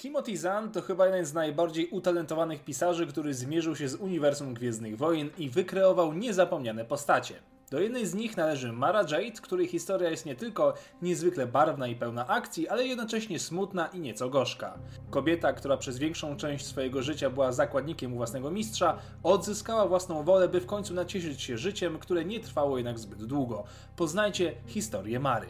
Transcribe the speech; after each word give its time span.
Timothy 0.00 0.36
Zahn 0.36 0.70
to 0.72 0.82
chyba 0.82 1.06
jeden 1.06 1.26
z 1.26 1.34
najbardziej 1.34 1.88
utalentowanych 1.88 2.64
pisarzy, 2.64 3.06
który 3.06 3.34
zmierzył 3.34 3.76
się 3.76 3.88
z 3.88 3.94
uniwersum 3.94 4.54
Gwiezdnych 4.54 4.96
Wojen 4.96 5.30
i 5.38 5.50
wykreował 5.50 6.12
niezapomniane 6.12 6.84
postacie. 6.84 7.34
Do 7.70 7.80
jednej 7.80 8.06
z 8.06 8.14
nich 8.14 8.36
należy 8.36 8.72
Mara 8.72 9.00
Jade, 9.00 9.40
której 9.42 9.66
historia 9.66 10.10
jest 10.10 10.26
nie 10.26 10.34
tylko 10.34 10.74
niezwykle 11.02 11.46
barwna 11.46 11.86
i 11.86 11.96
pełna 11.96 12.26
akcji, 12.26 12.68
ale 12.68 12.86
jednocześnie 12.86 13.38
smutna 13.38 13.86
i 13.86 14.00
nieco 14.00 14.30
gorzka. 14.30 14.78
Kobieta, 15.10 15.52
która 15.52 15.76
przez 15.76 15.98
większą 15.98 16.36
część 16.36 16.66
swojego 16.66 17.02
życia 17.02 17.30
była 17.30 17.52
zakładnikiem 17.52 18.14
własnego 18.14 18.50
mistrza, 18.50 18.98
odzyskała 19.22 19.88
własną 19.88 20.22
wolę, 20.22 20.48
by 20.48 20.60
w 20.60 20.66
końcu 20.66 20.94
nacieszyć 20.94 21.42
się 21.42 21.58
życiem, 21.58 21.98
które 21.98 22.24
nie 22.24 22.40
trwało 22.40 22.76
jednak 22.76 22.98
zbyt 22.98 23.24
długo. 23.24 23.64
Poznajcie 23.96 24.54
historię 24.66 25.20
Mary. 25.20 25.46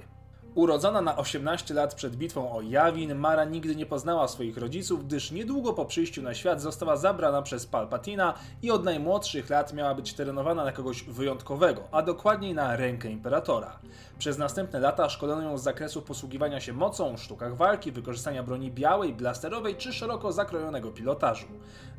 Urodzona 0.60 1.00
na 1.00 1.16
18 1.16 1.74
lat 1.74 1.94
przed 1.94 2.16
bitwą 2.16 2.52
o 2.52 2.62
Jawin, 2.62 3.14
Mara 3.14 3.44
nigdy 3.44 3.76
nie 3.76 3.86
poznała 3.86 4.28
swoich 4.28 4.56
rodziców, 4.56 5.06
gdyż 5.06 5.30
niedługo 5.30 5.72
po 5.72 5.84
przyjściu 5.84 6.22
na 6.22 6.34
świat 6.34 6.62
została 6.62 6.96
zabrana 6.96 7.42
przez 7.42 7.66
Palpatina 7.66 8.34
i 8.62 8.70
od 8.70 8.84
najmłodszych 8.84 9.50
lat 9.50 9.72
miała 9.72 9.94
być 9.94 10.14
trenowana 10.14 10.64
na 10.64 10.72
kogoś 10.72 11.02
wyjątkowego, 11.02 11.82
a 11.90 12.02
dokładniej 12.02 12.54
na 12.54 12.76
rękę 12.76 13.10
Imperatora. 13.10 13.78
Przez 14.18 14.38
następne 14.38 14.80
lata 14.80 15.08
szkolono 15.08 15.42
ją 15.42 15.58
z 15.58 15.62
zakresu 15.62 16.02
posługiwania 16.02 16.60
się 16.60 16.72
mocą, 16.72 17.16
sztukach 17.16 17.56
walki, 17.56 17.92
wykorzystania 17.92 18.42
broni 18.42 18.70
białej, 18.70 19.14
blasterowej 19.14 19.76
czy 19.76 19.92
szeroko 19.92 20.32
zakrojonego 20.32 20.90
pilotażu. 20.90 21.46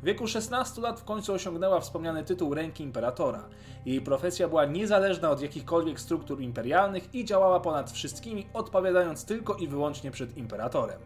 W 0.02 0.04
wieku 0.04 0.26
16 0.26 0.80
lat 0.80 1.00
w 1.00 1.04
końcu 1.04 1.32
osiągnęła 1.32 1.80
wspomniany 1.80 2.24
tytuł 2.24 2.54
ręki 2.54 2.84
Imperatora. 2.84 3.44
Jej 3.86 4.00
profesja 4.00 4.48
była 4.48 4.64
niezależna 4.64 5.30
od 5.30 5.42
jakichkolwiek 5.42 6.00
struktur 6.00 6.40
imperialnych 6.40 7.14
i 7.14 7.24
działała 7.24 7.60
ponad 7.60 7.90
wszystkimi 7.90 8.46
odpowiadając 8.54 9.24
tylko 9.24 9.54
i 9.54 9.68
wyłącznie 9.68 10.10
przed 10.10 10.36
imperatorem. 10.36 10.98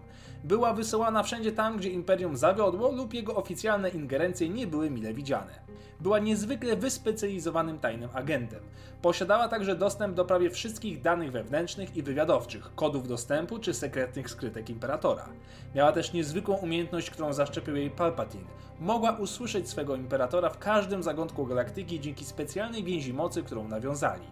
Była 0.44 0.72
wysyłana 0.72 1.22
wszędzie 1.22 1.52
tam, 1.52 1.76
gdzie 1.76 1.90
imperium 1.90 2.36
zawiodło 2.36 2.92
lub 2.92 3.14
jego 3.14 3.36
oficjalne 3.36 3.88
ingerencje 3.88 4.48
nie 4.48 4.66
były 4.66 4.90
mile 4.90 5.14
widziane. 5.14 5.60
Była 6.00 6.18
niezwykle 6.18 6.76
wyspecjalizowanym 6.76 7.78
tajnym 7.78 8.10
agentem. 8.14 8.60
Posiadała 9.02 9.48
także 9.48 9.76
dostęp 9.76 10.14
do 10.14 10.24
prawie 10.24 10.50
wszystkich 10.50 11.02
danych 11.02 11.32
wewnętrznych 11.32 11.96
i 11.96 12.02
wywiadowczych, 12.02 12.74
kodów 12.74 13.08
dostępu 13.08 13.58
czy 13.58 13.74
sekretnych 13.74 14.30
skrytek 14.30 14.70
imperatora. 14.70 15.28
Miała 15.74 15.92
też 15.92 16.12
niezwykłą 16.12 16.56
umiejętność, 16.56 17.10
którą 17.10 17.32
zaszczepił 17.32 17.76
jej 17.76 17.90
Palpatine. 17.90 18.44
Mogła 18.80 19.12
usłyszeć 19.12 19.68
swego 19.68 19.96
imperatora 19.96 20.50
w 20.50 20.58
każdym 20.58 21.02
zakątku 21.02 21.46
galaktyki 21.46 22.00
dzięki 22.00 22.24
specjalnej 22.24 22.84
więzi 22.84 23.14
mocy, 23.14 23.42
którą 23.42 23.68
nawiązali. 23.68 24.26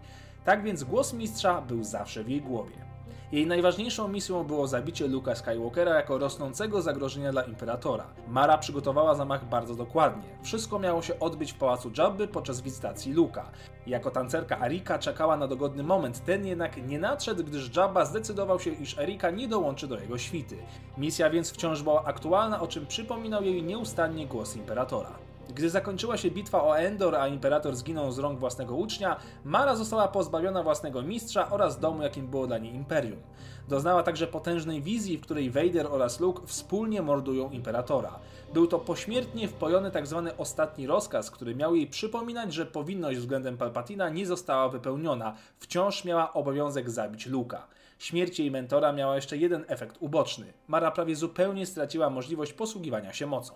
Tak 0.44 0.62
więc 0.62 0.84
głos 0.84 1.12
mistrza 1.12 1.60
był 1.60 1.84
zawsze 1.84 2.24
w 2.24 2.28
jej 2.28 2.40
głowie. 2.40 2.93
Jej 3.32 3.46
najważniejszą 3.46 4.08
misją 4.08 4.44
było 4.44 4.66
zabicie 4.66 5.06
Luka 5.06 5.34
Skywalkera 5.34 5.94
jako 5.94 6.18
rosnącego 6.18 6.82
zagrożenia 6.82 7.32
dla 7.32 7.42
Imperatora. 7.42 8.06
Mara 8.28 8.58
przygotowała 8.58 9.14
zamach 9.14 9.48
bardzo 9.48 9.74
dokładnie. 9.74 10.22
Wszystko 10.42 10.78
miało 10.78 11.02
się 11.02 11.20
odbyć 11.20 11.52
w 11.52 11.58
pałacu 11.58 11.90
Jabby 11.98 12.28
podczas 12.28 12.60
wizytacji 12.60 13.12
Luka. 13.12 13.50
Jako 13.86 14.10
tancerka 14.10 14.58
Arika 14.58 14.98
czekała 14.98 15.36
na 15.36 15.46
dogodny 15.46 15.82
moment, 15.82 16.24
ten 16.24 16.46
jednak 16.46 16.86
nie 16.88 16.98
nadszedł, 16.98 17.44
gdyż 17.44 17.76
Jabba 17.76 18.04
zdecydował 18.04 18.60
się, 18.60 18.70
iż 18.70 18.98
Erika 18.98 19.30
nie 19.30 19.48
dołączy 19.48 19.88
do 19.88 20.00
jego 20.00 20.18
świty. 20.18 20.56
Misja 20.98 21.30
więc 21.30 21.52
wciąż 21.52 21.82
była 21.82 22.04
aktualna, 22.04 22.60
o 22.60 22.66
czym 22.66 22.86
przypominał 22.86 23.42
jej 23.42 23.62
nieustannie 23.62 24.26
głos 24.26 24.56
Imperatora. 24.56 25.23
Gdy 25.54 25.70
zakończyła 25.70 26.16
się 26.16 26.30
bitwa 26.30 26.64
o 26.64 26.78
Endor, 26.78 27.14
a 27.16 27.28
imperator 27.28 27.76
zginął 27.76 28.12
z 28.12 28.18
rąk 28.18 28.38
własnego 28.38 28.74
ucznia, 28.74 29.16
Mara 29.44 29.76
została 29.76 30.08
pozbawiona 30.08 30.62
własnego 30.62 31.02
mistrza 31.02 31.50
oraz 31.50 31.80
domu, 31.80 32.02
jakim 32.02 32.26
było 32.26 32.46
dla 32.46 32.58
niej 32.58 32.74
imperium. 32.74 33.20
Doznała 33.68 34.02
także 34.02 34.26
potężnej 34.26 34.82
wizji, 34.82 35.18
w 35.18 35.20
której 35.20 35.50
Vader 35.50 35.86
oraz 35.90 36.20
Luke 36.20 36.46
wspólnie 36.46 37.02
mordują 37.02 37.50
imperatora. 37.50 38.18
Był 38.54 38.66
to 38.66 38.78
pośmiertnie 38.78 39.48
wpojony 39.48 39.90
tzw. 39.90 40.22
Tak 40.26 40.40
ostatni 40.40 40.86
rozkaz, 40.86 41.30
który 41.30 41.54
miał 41.54 41.74
jej 41.74 41.86
przypominać, 41.86 42.54
że 42.54 42.66
powinność 42.66 43.18
względem 43.18 43.56
Palpatina 43.56 44.08
nie 44.08 44.26
została 44.26 44.68
wypełniona. 44.68 45.34
Wciąż 45.58 46.04
miała 46.04 46.32
obowiązek 46.32 46.90
zabić 46.90 47.26
Luka. 47.26 47.66
Śmierć 47.98 48.38
jej 48.38 48.50
mentora 48.50 48.92
miała 48.92 49.16
jeszcze 49.16 49.36
jeden 49.36 49.64
efekt 49.68 49.96
uboczny. 50.00 50.52
Mara 50.68 50.90
prawie 50.90 51.16
zupełnie 51.16 51.66
straciła 51.66 52.10
możliwość 52.10 52.52
posługiwania 52.52 53.12
się 53.12 53.26
mocą. 53.26 53.54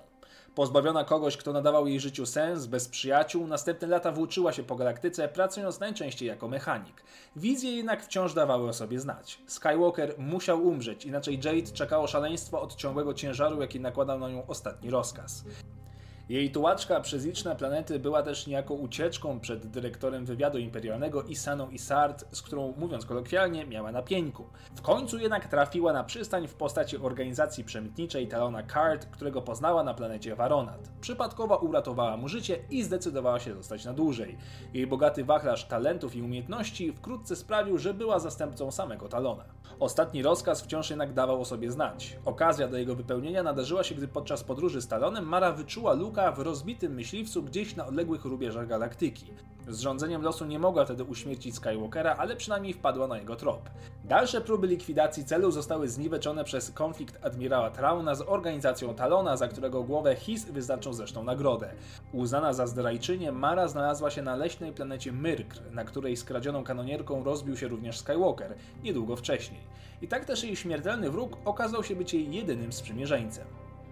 Pozbawiona 0.59 1.05
kogoś, 1.05 1.37
kto 1.37 1.53
nadawał 1.53 1.87
jej 1.87 2.01
życiu 2.01 2.27
sens, 2.27 2.67
bez 2.67 2.89
przyjaciół, 2.89 3.47
następne 3.47 3.89
lata 3.89 4.13
włóczyła 4.13 4.53
się 4.53 4.63
po 4.63 4.77
galaktyce, 4.77 5.29
pracując 5.29 5.81
najczęściej 5.81 6.29
jako 6.29 6.49
mechanik. 6.49 7.03
Wizje 7.37 7.73
jednak 7.77 8.05
wciąż 8.05 8.35
dawały 8.35 8.69
o 8.69 8.73
sobie 8.73 9.01
znać. 9.01 9.39
Skywalker 9.47 10.15
musiał 10.19 10.67
umrzeć, 10.67 11.05
inaczej 11.05 11.41
Jade 11.45 11.73
czekało 11.73 12.07
szaleństwo 12.07 12.63
od 12.63 12.75
ciągłego 12.75 13.15
ciężaru, 13.15 13.61
jaki 13.61 13.81
nakładał 13.81 14.19
na 14.19 14.29
nią 14.29 14.47
ostatni 14.47 14.91
rozkaz. 14.91 15.45
Jej 16.29 16.51
tułaczka 16.51 17.01
przez 17.01 17.25
liczne 17.25 17.57
planety 17.57 17.99
była 17.99 18.23
też 18.23 18.47
niejako 18.47 18.75
ucieczką 18.75 19.41
przed 19.41 19.67
dyrektorem 19.67 20.27
wywiadu 20.27 20.59
imperialnego 20.59 21.23
Isaną 21.23 21.71
Isard, 21.71 22.25
z 22.37 22.43
którą, 22.43 22.75
mówiąc 22.77 23.07
kolokwialnie, 23.07 23.67
miała 23.67 23.93
na 23.93 24.03
pieńku. 24.03 24.45
W 24.77 24.83
końcu 24.83 25.19
jednak 25.19 25.49
trafiła 25.49 25.93
na 25.93 26.05
przystań 26.05 26.49
w 26.49 26.55
postaci 26.55 26.97
organizacji 26.97 27.65
przemytniczej 27.65 28.29
Talona 28.29 28.63
Card, 28.63 29.07
którego 29.07 29.43
poznała 29.43 29.85
na 29.85 29.95
planecie 29.95 30.37
Varonat. 30.37 30.91
Przypadkowo 31.01 31.57
uratowała 31.57 32.17
mu 32.17 32.29
życie 32.29 32.59
i 32.71 32.83
zdecydowała 32.83 33.41
się 33.41 33.55
zostać 33.55 33.85
na 33.85 33.93
dłużej. 33.93 34.39
Jej 34.75 34.87
bogaty 34.87 35.25
wachlarz 35.25 35.65
talentów 35.65 36.17
i 36.17 36.23
umiejętności 36.23 36.93
wkrótce 36.93 37.37
sprawił, 37.37 37.79
że 37.79 37.95
była 37.95 38.19
zastępcą 38.19 38.71
samego 38.71 39.09
Talona. 39.09 39.45
Ostatni 39.81 40.23
rozkaz 40.23 40.63
wciąż 40.63 40.91
jednak 40.91 41.13
dawał 41.13 41.41
o 41.41 41.45
sobie 41.45 41.71
znać. 41.71 42.17
Okazja 42.25 42.69
do 42.69 42.79
jego 42.79 42.95
wypełnienia 42.95 43.43
nadarzyła 43.43 43.85
się, 43.85 43.95
gdy 43.95 44.09
podczas 44.09 44.45
podróży 44.45 44.83
z 44.83 44.89
Talonem 44.89 45.25
Mara 45.25 45.53
wyczuła 45.53 45.93
Luka 45.93 46.33
w 46.33 46.39
rozbitym 46.39 46.95
myśliwcu 46.95 47.43
gdzieś 47.43 47.77
na 47.77 47.87
odległych 47.87 48.25
rubieżach 48.25 48.67
galaktyki. 48.67 49.27
Z 49.69 49.81
rządzeniem 49.81 50.23
losu 50.23 50.45
nie 50.45 50.59
mogła 50.59 50.85
wtedy 50.85 51.05
uśmiercić 51.05 51.55
Skywalkera, 51.55 52.17
ale 52.19 52.37
przynajmniej 52.37 52.73
wpadła 52.73 53.07
na 53.07 53.19
jego 53.19 53.37
trop. 53.37 53.71
Dalsze 54.09 54.41
próby 54.41 54.67
likwidacji 54.67 55.25
celu 55.25 55.51
zostały 55.51 55.89
zniweczone 55.89 56.45
przez 56.45 56.71
konflikt 56.71 57.25
admirała 57.25 57.71
Trauna 57.71 58.15
z 58.15 58.21
organizacją 58.21 58.95
Talona, 58.95 59.37
za 59.37 59.49
którego 59.49 59.83
głowę 59.83 60.17
His 60.17 60.45
wyznaczył 60.45 60.93
zresztą 60.93 61.25
nagrodę. 61.25 61.71
Uznana 62.13 62.53
za 62.53 62.67
zdrajczynię, 62.67 63.33
Mara 63.33 63.69
znalazła 63.69 64.11
się 64.11 64.23
na 64.23 64.37
leśnej 64.37 64.73
planecie 64.73 65.13
Myrkr, 65.13 65.61
na 65.73 65.85
której 65.85 66.17
skradzioną 66.17 66.65
kanonierką 66.65 67.25
rozbił 67.25 67.57
się 67.57 67.69
również 67.69 67.99
Skywalker, 67.99 68.55
niedługo 68.83 69.17
wcześniej. 69.17 69.61
I 70.03 70.09
tak 70.09 70.25
też 70.25 70.45
jej 70.45 70.57
śmiertelny 70.57 71.11
wróg 71.11 71.37
okazał 71.45 71.85
się 71.85 71.97
być 71.97 72.15
jej 72.15 72.35
jedynym 72.35 72.73
sprzymierzeńcem. 72.73 73.47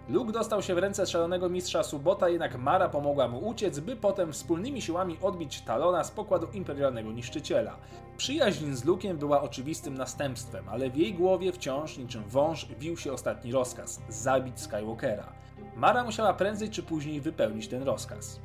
Luke 0.09 0.33
dostał 0.33 0.63
się 0.63 0.75
w 0.75 0.79
ręce 0.79 1.07
szalonego 1.07 1.49
mistrza 1.49 1.83
Subota, 1.83 2.29
jednak 2.29 2.59
Mara 2.59 2.89
pomogła 2.89 3.29
mu 3.29 3.49
uciec, 3.49 3.81
by 3.81 3.97
potem 3.97 4.33
wspólnymi 4.33 4.83
siłami 4.83 5.19
odbić 5.23 5.61
Talona 5.61 6.05
z 6.05 6.11
pokładu 6.11 6.47
imperialnego 6.53 7.13
niszczyciela. 7.13 7.77
Przyjaźń 8.17 8.73
z 8.73 8.85
Luke'iem 8.85 9.15
była 9.15 9.43
oczywistym 9.43 9.95
następstwem, 9.95 10.69
ale 10.69 10.91
w 10.91 10.97
jej 10.97 11.15
głowie 11.15 11.53
wciąż 11.53 11.99
niczym 11.99 12.23
wąż 12.29 12.67
wił 12.79 12.97
się 12.97 13.13
ostatni 13.13 13.53
rozkaz– 13.53 14.01
zabić 14.09 14.61
Skywalkera. 14.61 15.33
Mara 15.77 16.05
musiała 16.05 16.35
prędzej 16.35 16.71
czy 16.71 16.83
później 16.83 17.21
wypełnić 17.21 17.69
ten 17.69 17.83
rozkaz. 17.83 18.41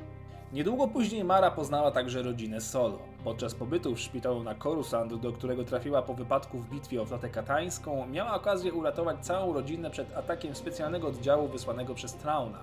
Niedługo 0.52 0.88
później 0.88 1.24
Mara 1.24 1.50
poznała 1.50 1.90
także 1.90 2.22
rodzinę 2.22 2.60
Solo. 2.60 2.98
Podczas 3.24 3.54
pobytu 3.54 3.94
w 3.94 4.00
szpitalu 4.00 4.42
na 4.42 4.54
Coruscant, 4.54 5.14
do 5.14 5.32
którego 5.32 5.64
trafiła 5.64 6.02
po 6.02 6.14
wypadku 6.14 6.58
w 6.58 6.68
bitwie 6.68 7.02
o 7.02 7.04
flotę 7.04 7.28
katańską, 7.28 8.06
miała 8.06 8.34
okazję 8.34 8.72
uratować 8.72 9.18
całą 9.20 9.52
rodzinę 9.52 9.90
przed 9.90 10.16
atakiem 10.16 10.54
specjalnego 10.54 11.08
oddziału 11.08 11.48
wysłanego 11.48 11.94
przez 11.94 12.14
Trauna. 12.14 12.58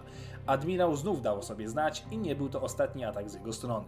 Admirał 0.45 0.95
znów 0.95 1.22
dał 1.22 1.39
o 1.39 1.41
sobie 1.41 1.69
znać 1.69 2.03
i 2.11 2.17
nie 2.17 2.35
był 2.35 2.49
to 2.49 2.61
ostatni 2.61 3.05
atak 3.05 3.29
z 3.29 3.33
jego 3.33 3.53
strony. 3.53 3.85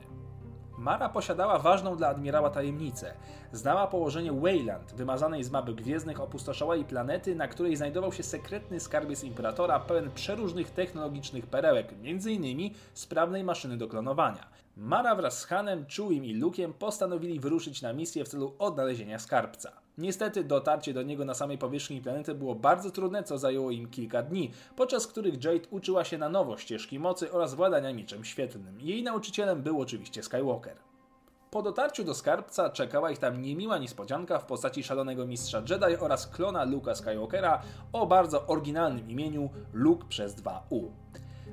Mara 0.78 1.10
posiadała 1.10 1.60
ważną 1.60 1.96
dla 1.96 2.08
admirała 2.08 2.50
tajemnicę. 2.50 3.14
Znała 3.52 3.88
położenie 3.88 4.32
Wayland, 4.34 4.94
wymazanej 4.94 5.44
z 5.44 5.52
mapy 5.52 5.74
gwiezdnych 5.74 6.22
opustoszałej 6.22 6.86
planety, 6.86 7.36
na 7.36 7.48
której 7.48 7.76
znajdował 7.76 8.14
się 8.14 8.24
sekretny 8.24 8.80
skarbiec 8.80 9.24
Imperatora 9.24 9.80
pełen 9.80 10.12
przeróżnych 10.12 10.72
technologicznych 10.72 11.48
perełek, 11.48 11.94
m.in. 12.04 12.74
sprawnej 12.94 13.44
maszyny 13.44 13.78
do 13.78 13.88
klonowania. 13.88 14.48
Mara 14.78 15.16
wraz 15.16 15.40
z 15.40 15.46
Hanem, 15.46 15.86
Chewiem 15.86 16.26
i 16.26 16.40
Luke'iem 16.40 16.74
postanowili 16.74 17.40
wyruszyć 17.40 17.82
na 17.82 17.94
misję 17.94 18.26
w 18.26 18.28
celu 18.28 18.56
odnalezienia 18.60 19.20
skarbca. 19.20 19.81
Niestety 20.02 20.44
dotarcie 20.44 20.94
do 20.94 21.02
niego 21.02 21.26
na 21.26 21.34
samej 21.34 21.58
powierzchni 21.58 22.02
planety 22.02 22.36
było 22.36 22.56
bardzo 22.56 22.92
trudne, 22.92 23.24
co 23.24 23.38
zajęło 23.38 23.72
im 23.72 23.90
kilka 23.90 24.24
dni, 24.24 24.52
podczas 24.76 25.08
których 25.08 25.44
Jade 25.44 25.68
uczyła 25.70 26.04
się 26.04 26.18
na 26.18 26.30
nowo 26.30 26.58
ścieżki 26.58 27.00
mocy 27.00 27.32
oraz 27.32 27.54
władania 27.54 27.94
mieczem 27.94 28.24
świetlnym. 28.24 28.82
Jej 28.82 29.04
nauczycielem 29.04 29.62
był 29.62 29.82
oczywiście 29.82 30.24
Skywalker. 30.24 30.78
Po 31.52 31.62
dotarciu 31.62 32.04
do 32.04 32.14
skarbca 32.14 32.70
czekała 32.70 33.12
ich 33.12 33.18
tam 33.18 33.42
niemiła 33.42 33.78
niespodzianka 33.78 34.40
w 34.40 34.46
postaci 34.46 34.84
szalonego 34.84 35.28
mistrza 35.28 35.62
Jedi 35.70 35.98
oraz 36.00 36.28
klona 36.28 36.66
Luke'a 36.66 36.96
Skywalkera 36.96 37.62
o 37.94 38.08
bardzo 38.08 38.48
oryginalnym 38.48 39.10
imieniu 39.10 39.50
Luke 39.74 40.06
przez 40.10 40.36
2U. 40.36 40.90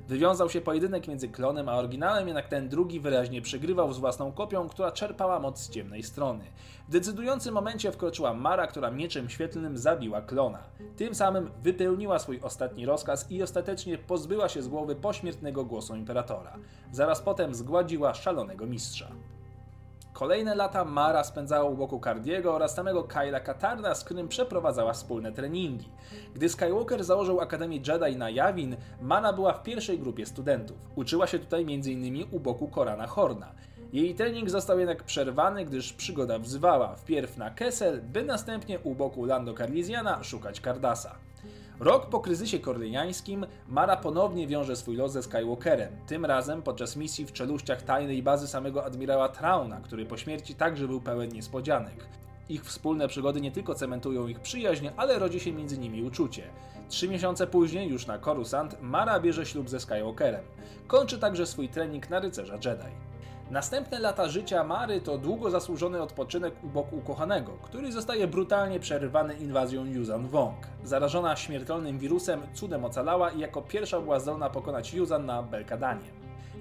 Wywiązał 0.09 0.49
się 0.49 0.61
pojedynek 0.61 1.07
między 1.07 1.29
klonem 1.29 1.69
a 1.69 1.77
oryginałem, 1.77 2.27
jednak 2.27 2.47
ten 2.47 2.69
drugi 2.69 2.99
wyraźnie 2.99 3.41
przegrywał 3.41 3.93
z 3.93 3.99
własną 3.99 4.31
kopią, 4.31 4.69
która 4.69 4.91
czerpała 4.91 5.39
moc 5.39 5.59
z 5.59 5.69
ciemnej 5.69 6.03
strony. 6.03 6.43
W 6.87 6.91
decydującym 6.91 7.53
momencie 7.53 7.91
wkroczyła 7.91 8.33
Mara, 8.33 8.67
która 8.67 8.91
mieczem 8.91 9.29
świetlnym 9.29 9.77
zabiła 9.77 10.21
klona. 10.21 10.63
Tym 10.97 11.15
samym 11.15 11.51
wypełniła 11.63 12.19
swój 12.19 12.39
ostatni 12.41 12.85
rozkaz 12.85 13.31
i 13.31 13.43
ostatecznie 13.43 13.97
pozbyła 13.97 14.49
się 14.49 14.61
z 14.61 14.67
głowy 14.67 14.95
pośmiertnego 14.95 15.65
głosu 15.65 15.95
imperatora. 15.95 16.57
Zaraz 16.91 17.21
potem 17.21 17.55
zgładziła 17.55 18.13
szalonego 18.13 18.65
mistrza. 18.65 19.11
Kolejne 20.19 20.55
lata 20.55 20.85
Mara 20.85 21.23
spędzała 21.23 21.69
u 21.69 21.75
boku 21.75 21.99
Cardiego 22.03 22.55
oraz 22.55 22.75
samego 22.75 23.03
Kyla 23.03 23.39
Katarna, 23.39 23.95
z 23.95 24.03
którym 24.03 24.27
przeprowadzała 24.27 24.93
wspólne 24.93 25.31
treningi. 25.31 25.89
Gdy 26.35 26.49
Skywalker 26.49 27.03
założył 27.03 27.41
Akademię 27.41 27.77
Jedi 27.77 28.17
na 28.17 28.29
Yavin, 28.29 28.75
Mara 29.01 29.33
była 29.33 29.53
w 29.53 29.63
pierwszej 29.63 29.99
grupie 29.99 30.25
studentów. 30.25 30.77
Uczyła 30.95 31.27
się 31.27 31.39
tutaj 31.39 31.61
m.in. 31.61 32.27
u 32.31 32.39
boku 32.39 32.67
Korana 32.67 33.07
Horna. 33.07 33.51
Jej 33.93 34.15
trening 34.15 34.49
został 34.49 34.79
jednak 34.79 35.03
przerwany, 35.03 35.65
gdyż 35.65 35.93
przygoda 35.93 36.39
wzywała 36.39 36.95
wpierw 36.95 37.37
na 37.37 37.49
Kessel, 37.49 38.01
by 38.01 38.23
następnie 38.23 38.79
u 38.79 38.95
boku 38.95 39.25
Lando 39.25 39.53
Carlisiana 39.53 40.23
szukać 40.23 40.59
Cardasa. 40.59 41.15
Rok 41.79 42.09
po 42.09 42.19
kryzysie 42.19 42.59
korliańskim 42.59 43.45
Mara 43.67 43.97
ponownie 43.97 44.47
wiąże 44.47 44.75
swój 44.75 44.95
los 44.95 45.11
ze 45.11 45.23
Skywalkerem, 45.23 45.93
tym 46.07 46.25
razem 46.25 46.61
podczas 46.61 46.95
misji 46.95 47.25
w 47.25 47.33
czeluściach 47.33 47.81
tajnej 47.81 48.23
bazy 48.23 48.47
samego 48.47 48.85
admirała 48.85 49.29
Trauna, 49.29 49.81
który 49.81 50.05
po 50.05 50.17
śmierci 50.17 50.55
także 50.55 50.87
był 50.87 51.01
pełen 51.01 51.29
niespodzianek. 51.29 52.05
Ich 52.49 52.65
wspólne 52.65 53.07
przygody 53.07 53.41
nie 53.41 53.51
tylko 53.51 53.75
cementują 53.75 54.27
ich 54.27 54.39
przyjaźń, 54.39 54.87
ale 54.97 55.19
rodzi 55.19 55.39
się 55.39 55.51
między 55.51 55.77
nimi 55.77 56.03
uczucie. 56.03 56.43
Trzy 56.89 57.07
miesiące 57.07 57.47
później, 57.47 57.89
już 57.89 58.07
na 58.07 58.19
Coruscant, 58.19 58.81
Mara 58.81 59.19
bierze 59.19 59.45
ślub 59.45 59.69
ze 59.69 59.79
Skywalkerem. 59.79 60.43
Kończy 60.87 61.19
także 61.19 61.45
swój 61.45 61.69
trening 61.69 62.09
na 62.09 62.19
rycerza 62.19 62.53
Jedi. 62.53 63.08
Następne 63.49 63.99
lata 63.99 64.29
życia 64.29 64.63
Mary 64.63 65.01
to 65.01 65.17
długo 65.17 65.49
zasłużony 65.49 66.01
odpoczynek 66.01 66.63
u 66.63 66.67
boku 66.67 66.97
ukochanego, 66.97 67.51
który 67.61 67.91
zostaje 67.91 68.27
brutalnie 68.27 68.79
przerywany 68.79 69.33
inwazją 69.37 69.85
Yuzan 69.85 70.27
Wong. 70.27 70.55
Zarażona 70.83 71.35
śmiertelnym 71.35 71.99
wirusem, 71.99 72.41
cudem 72.53 72.85
ocalała 72.85 73.29
i 73.29 73.39
jako 73.39 73.61
pierwsza 73.61 74.01
była 74.01 74.19
zdolna 74.19 74.49
pokonać 74.49 74.93
Yuzan 74.93 75.25
na 75.25 75.43
Belkadanie. 75.43 76.05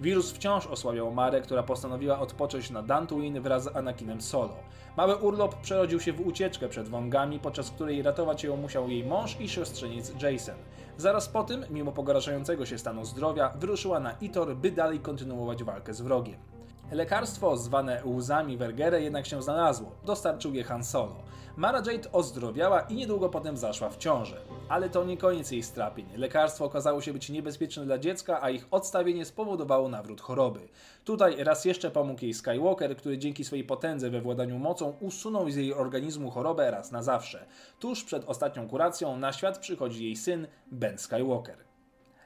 Wirus 0.01 0.33
wciąż 0.33 0.67
osłabiał 0.67 1.15
Marę, 1.15 1.41
która 1.41 1.63
postanowiła 1.63 2.19
odpocząć 2.19 2.71
na 2.71 2.83
Dantooine 2.83 3.41
wraz 3.41 3.65
z 3.65 3.77
Anakinem 3.77 4.21
Solo. 4.21 4.57
Mały 4.97 5.17
urlop 5.17 5.61
przerodził 5.61 6.01
się 6.01 6.13
w 6.13 6.27
ucieczkę 6.27 6.69
przed 6.69 6.89
Wongami, 6.89 7.39
podczas 7.39 7.71
której 7.71 8.03
ratować 8.03 8.45
ją 8.45 8.57
musiał 8.57 8.89
jej 8.89 9.05
mąż 9.05 9.41
i 9.41 9.49
siostrzeniec 9.49 10.13
Jason. 10.23 10.57
Zaraz 10.97 11.29
po 11.29 11.45
tym, 11.45 11.65
mimo 11.71 11.93
pogarszającego 11.93 12.67
się 12.67 12.79
stanu 12.79 13.05
zdrowia, 13.05 13.53
wyruszyła 13.59 14.01
na 14.01 14.13
Itor, 14.13 14.57
by 14.57 14.71
dalej 14.71 15.01
kontynuować 15.01 15.65
walkę 15.65 15.95
z 15.95 16.01
wrogiem. 16.01 16.58
Lekarstwo 16.93 17.57
zwane 17.57 18.03
łzami 18.05 18.57
Vergere 18.57 19.03
jednak 19.03 19.27
się 19.27 19.43
znalazło. 19.43 19.91
Dostarczył 20.05 20.55
je 20.55 20.65
Han 20.65 20.85
Solo. 20.85 21.17
Mara 21.57 21.79
Jade 21.79 22.13
ozdrowiała 22.13 22.81
i 22.81 22.95
niedługo 22.95 23.29
potem 23.29 23.57
zaszła 23.57 23.91
w 23.91 23.97
ciążę. 23.97 24.37
Ale 24.69 24.91
to 24.91 25.05
nie 25.05 25.17
koniec 25.17 25.51
jej 25.51 25.63
strapień. 25.63 26.07
Lekarstwo 26.17 26.65
okazało 26.65 27.01
się 27.01 27.13
być 27.13 27.31
niebezpieczne 27.31 27.85
dla 27.85 27.99
dziecka, 27.99 28.43
a 28.43 28.51
ich 28.51 28.67
odstawienie 28.71 29.25
spowodowało 29.25 29.89
nawrót 29.89 30.21
choroby. 30.21 30.61
Tutaj 31.05 31.45
raz 31.45 31.65
jeszcze 31.65 31.91
pomógł 31.91 32.25
jej 32.25 32.35
Skywalker, 32.35 32.97
który 32.97 33.19
dzięki 33.19 33.45
swojej 33.45 33.65
potędze 33.65 34.11
we 34.11 34.21
władaniu 34.21 34.59
mocą 34.59 34.97
usunął 35.01 35.51
z 35.51 35.57
jej 35.57 35.75
organizmu 35.75 36.31
chorobę 36.31 36.71
raz 36.71 36.93
na 36.93 37.03
zawsze. 37.03 37.47
Tuż 37.81 38.05
przed 38.05 38.25
ostatnią 38.25 38.69
kuracją 38.69 39.17
na 39.17 39.33
świat 39.33 39.59
przychodzi 39.59 40.05
jej 40.05 40.17
syn 40.17 40.47
Ben 40.73 40.99
Skywalker. 40.99 41.68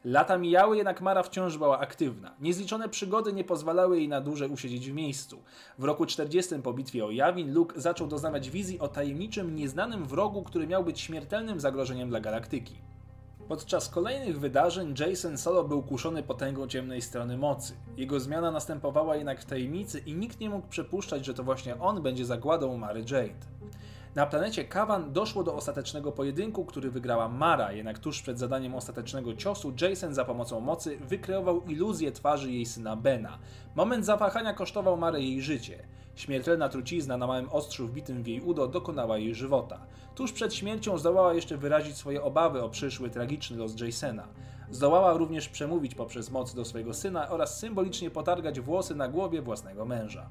Lata 0.04 0.38
mijały, 0.38 0.76
jednak 0.76 1.00
Mara 1.00 1.22
wciąż 1.22 1.58
była 1.58 1.78
aktywna. 1.78 2.34
Niezliczone 2.40 2.88
przygody 2.88 3.32
nie 3.32 3.44
pozwalały 3.44 3.98
jej 3.98 4.08
na 4.08 4.20
dłużej 4.20 4.48
usiedzieć 4.48 4.90
w 4.90 4.94
miejscu. 4.94 5.42
W 5.78 5.84
roku 5.84 6.06
40 6.06 6.54
po 6.54 6.72
bitwie 6.72 7.04
o 7.04 7.10
Yavin 7.10 7.54
Luke 7.54 7.80
zaczął 7.80 8.06
doznawać 8.06 8.50
wizji 8.50 8.80
o 8.80 8.88
tajemniczym, 8.88 9.56
nieznanym 9.56 10.04
wrogu, 10.04 10.42
który 10.42 10.66
miał 10.66 10.84
być 10.84 11.00
śmiertelnym 11.00 11.60
zagrożeniem 11.60 12.08
dla 12.08 12.20
galaktyki. 12.20 12.74
Podczas 13.48 13.88
kolejnych 13.88 14.40
wydarzeń 14.40 14.94
Jason 14.98 15.38
Solo 15.38 15.64
był 15.64 15.82
kuszony 15.82 16.22
potęgą 16.22 16.66
ciemnej 16.66 17.02
strony 17.02 17.38
mocy. 17.38 17.72
Jego 17.96 18.20
zmiana 18.20 18.50
następowała 18.50 19.16
jednak 19.16 19.40
w 19.40 19.44
tajemnicy 19.44 19.98
i 20.06 20.14
nikt 20.14 20.40
nie 20.40 20.50
mógł 20.50 20.68
przypuszczać, 20.68 21.24
że 21.24 21.34
to 21.34 21.44
właśnie 21.44 21.80
on 21.80 22.02
będzie 22.02 22.24
zagładą 22.24 22.76
Mary 22.76 23.00
Jade. 23.00 23.46
Na 24.14 24.26
planecie 24.26 24.64
Kawan 24.64 25.12
doszło 25.12 25.44
do 25.44 25.54
ostatecznego 25.54 26.12
pojedynku, 26.12 26.64
który 26.64 26.90
wygrała 26.90 27.28
Mara, 27.28 27.72
jednak 27.72 27.98
tuż 27.98 28.22
przed 28.22 28.38
zadaniem 28.38 28.74
ostatecznego 28.74 29.34
ciosu 29.34 29.72
Jason 29.80 30.14
za 30.14 30.24
pomocą 30.24 30.60
mocy 30.60 30.96
wykreował 30.96 31.60
iluzję 31.60 32.12
twarzy 32.12 32.52
jej 32.52 32.66
syna 32.66 32.96
Bena. 32.96 33.38
Moment 33.74 34.04
zawahania 34.04 34.54
kosztował 34.54 34.96
Marę 34.96 35.20
jej 35.20 35.42
życie. 35.42 35.84
Śmiertelna 36.16 36.68
trucizna 36.68 37.16
na 37.16 37.26
małym 37.26 37.48
ostrzu 37.50 37.88
wbitym 37.88 38.22
w 38.22 38.26
jej 38.26 38.40
udo 38.40 38.68
dokonała 38.68 39.18
jej 39.18 39.34
żywota. 39.34 39.80
Tuż 40.14 40.32
przed 40.32 40.54
śmiercią 40.54 40.98
zdołała 40.98 41.34
jeszcze 41.34 41.56
wyrazić 41.56 41.96
swoje 41.96 42.22
obawy 42.22 42.62
o 42.62 42.68
przyszły 42.68 43.10
tragiczny 43.10 43.56
los 43.56 43.80
Jasona. 43.80 44.28
Zdołała 44.70 45.12
również 45.12 45.48
przemówić 45.48 45.94
poprzez 45.94 46.30
moc 46.30 46.54
do 46.54 46.64
swojego 46.64 46.94
syna 46.94 47.28
oraz 47.28 47.58
symbolicznie 47.58 48.10
potargać 48.10 48.60
włosy 48.60 48.94
na 48.94 49.08
głowie 49.08 49.42
własnego 49.42 49.84
męża. 49.84 50.30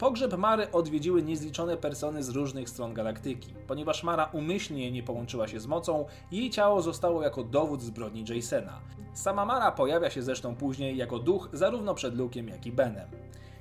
Pogrzeb 0.00 0.36
Mary 0.36 0.72
odwiedziły 0.72 1.22
niezliczone 1.22 1.76
persony 1.76 2.22
z 2.22 2.28
różnych 2.28 2.68
stron 2.68 2.94
galaktyki. 2.94 3.54
Ponieważ 3.66 4.02
Mara 4.02 4.24
umyślnie 4.32 4.92
nie 4.92 5.02
połączyła 5.02 5.48
się 5.48 5.60
z 5.60 5.66
mocą, 5.66 6.04
jej 6.32 6.50
ciało 6.50 6.82
zostało 6.82 7.22
jako 7.22 7.44
dowód 7.44 7.82
zbrodni 7.82 8.24
Jasona. 8.28 8.80
Sama 9.12 9.44
Mara 9.44 9.72
pojawia 9.72 10.10
się 10.10 10.22
zresztą 10.22 10.56
później 10.56 10.96
jako 10.96 11.18
duch 11.18 11.48
zarówno 11.52 11.94
przed 11.94 12.14
Luke'em, 12.14 12.48
jak 12.48 12.66
i 12.66 12.72
Benem. 12.72 13.08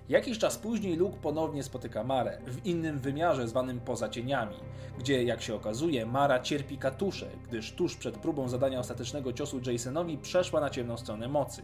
Jakiś 0.09 0.37
czas 0.37 0.57
później 0.57 0.95
Luke 0.95 1.17
ponownie 1.21 1.63
spotyka 1.63 2.03
Marę, 2.03 2.37
w 2.47 2.65
innym 2.65 2.99
wymiarze 2.99 3.47
zwanym 3.47 3.79
poza 3.79 4.09
cieniami, 4.09 4.55
gdzie, 4.99 5.23
jak 5.23 5.41
się 5.41 5.55
okazuje, 5.55 6.05
Mara 6.05 6.39
cierpi 6.39 6.77
katusze, 6.77 7.27
gdyż 7.47 7.71
tuż 7.71 7.95
przed 7.95 8.17
próbą 8.17 8.49
zadania 8.49 8.79
ostatecznego 8.79 9.33
ciosu 9.33 9.61
Jasonowi 9.71 10.17
przeszła 10.17 10.61
na 10.61 10.69
ciemną 10.69 10.97
stronę 10.97 11.27
mocy. 11.27 11.61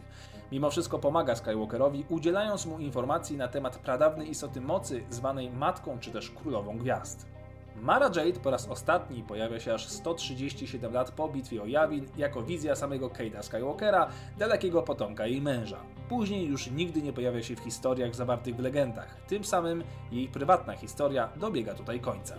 Mimo 0.52 0.70
wszystko 0.70 0.98
pomaga 0.98 1.36
Skywalkerowi, 1.36 2.04
udzielając 2.08 2.66
mu 2.66 2.78
informacji 2.78 3.36
na 3.36 3.48
temat 3.48 3.78
pradawnej 3.78 4.30
istoty 4.30 4.60
mocy, 4.60 5.04
zwanej 5.10 5.50
Matką 5.50 5.98
czy 5.98 6.10
też 6.10 6.30
Królową 6.30 6.78
Gwiazd. 6.78 7.35
Mara 7.82 8.06
Jade 8.06 8.40
po 8.40 8.50
raz 8.50 8.68
ostatni 8.68 9.22
pojawia 9.22 9.60
się 9.60 9.74
aż 9.74 9.88
137 9.88 10.92
lat 10.92 11.10
po 11.10 11.28
bitwie 11.28 11.62
o 11.62 11.66
Yavin 11.66 12.06
jako 12.16 12.42
wizja 12.42 12.76
samego 12.76 13.08
Kate'a 13.08 13.42
Skywalkera, 13.42 14.08
dalekiego 14.38 14.82
potomka 14.82 15.26
jej 15.26 15.40
męża. 15.40 15.80
Później 16.08 16.46
już 16.46 16.70
nigdy 16.70 17.02
nie 17.02 17.12
pojawia 17.12 17.42
się 17.42 17.56
w 17.56 17.60
historiach 17.60 18.14
zawartych 18.14 18.56
w 18.56 18.60
legendach. 18.60 19.16
Tym 19.28 19.44
samym 19.44 19.84
jej 20.12 20.28
prywatna 20.28 20.76
historia 20.76 21.28
dobiega 21.36 21.74
tutaj 21.74 22.00
końca. 22.00 22.34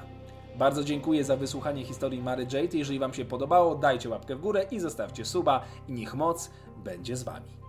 Bardzo 0.57 0.83
dziękuję 0.83 1.23
za 1.23 1.35
wysłuchanie 1.35 1.85
historii 1.85 2.21
Mary 2.21 2.43
Jade. 2.43 2.77
Jeżeli 2.77 2.99
Wam 2.99 3.13
się 3.13 3.25
podobało, 3.25 3.75
dajcie 3.75 4.09
łapkę 4.09 4.35
w 4.35 4.41
górę 4.41 4.65
i 4.71 4.79
zostawcie 4.79 5.25
suba 5.25 5.63
i 5.87 5.93
niech 5.93 6.15
moc 6.15 6.51
będzie 6.83 7.17
z 7.17 7.23
Wami. 7.23 7.66